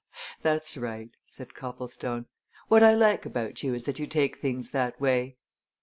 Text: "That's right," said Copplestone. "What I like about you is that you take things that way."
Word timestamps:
"That's 0.41 0.77
right," 0.77 1.11
said 1.27 1.53
Copplestone. 1.53 2.25
"What 2.69 2.81
I 2.81 2.95
like 2.95 3.23
about 3.23 3.61
you 3.61 3.75
is 3.75 3.83
that 3.85 3.99
you 3.99 4.07
take 4.07 4.35
things 4.35 4.71
that 4.71 4.99
way." 4.99 5.37